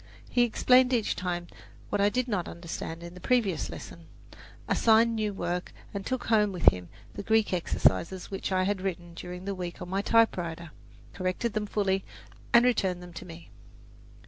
[0.27, 1.45] He explained each time
[1.89, 4.07] what I did not understand in the previous lesson,
[4.67, 9.13] assigned new work, and took home with him the Greek exercises which I had written
[9.13, 10.71] during the week on my typewriter,
[11.13, 12.03] corrected them fully,
[12.51, 13.51] and returned them to me.